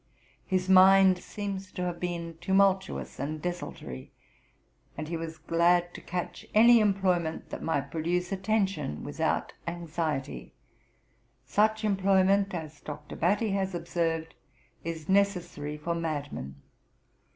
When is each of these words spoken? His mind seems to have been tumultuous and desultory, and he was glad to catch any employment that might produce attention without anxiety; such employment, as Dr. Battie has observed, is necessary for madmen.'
His 0.47 0.67
mind 0.67 1.19
seems 1.19 1.71
to 1.73 1.83
have 1.83 1.99
been 1.99 2.39
tumultuous 2.41 3.19
and 3.19 3.39
desultory, 3.39 4.11
and 4.97 5.07
he 5.07 5.15
was 5.15 5.37
glad 5.37 5.93
to 5.93 6.01
catch 6.01 6.43
any 6.55 6.79
employment 6.79 7.51
that 7.51 7.61
might 7.61 7.91
produce 7.91 8.31
attention 8.31 9.03
without 9.03 9.53
anxiety; 9.67 10.55
such 11.45 11.83
employment, 11.85 12.51
as 12.55 12.81
Dr. 12.81 13.15
Battie 13.15 13.51
has 13.53 13.75
observed, 13.75 14.33
is 14.83 15.07
necessary 15.07 15.77
for 15.77 15.93
madmen.' 15.93 16.55